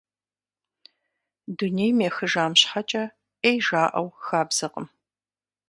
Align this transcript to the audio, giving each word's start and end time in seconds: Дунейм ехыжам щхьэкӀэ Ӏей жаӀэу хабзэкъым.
Дунейм 1.57 1.97
ехыжам 2.09 2.53
щхьэкӀэ 2.59 3.03
Ӏей 3.41 3.57
жаӀэу 3.65 4.07
хабзэкъым. 4.25 4.87